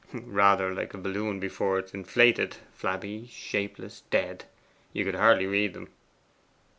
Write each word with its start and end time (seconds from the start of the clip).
'Rather 0.13 0.73
like 0.73 0.95
a 0.95 0.97
balloon 0.97 1.39
before 1.39 1.77
it 1.77 1.85
is 1.85 1.93
inflated: 1.93 2.55
flabby, 2.73 3.27
shapeless, 3.27 4.01
dead. 4.09 4.45
You 4.93 5.05
could 5.05 5.13
hardly 5.13 5.45
read 5.45 5.75
them. 5.75 5.89